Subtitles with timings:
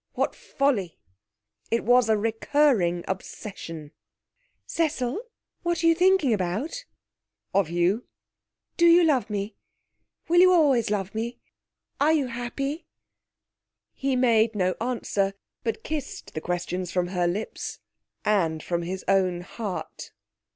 [0.13, 0.97] What folly!
[1.69, 3.91] It was a recurring obsession.
[4.65, 5.21] 'Cecil,
[5.61, 6.85] what are you thinking about?'
[7.53, 8.05] 'Of you.'
[8.77, 9.53] 'Do you love me?
[10.27, 11.37] Will you always love me?
[11.99, 12.87] Are you happy?'
[13.93, 17.77] He made no answer, but kissed the questions from her lips,
[18.25, 20.13] and from his own heart.